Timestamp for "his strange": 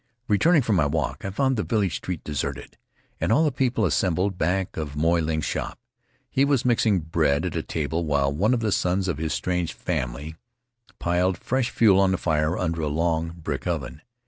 9.19-9.73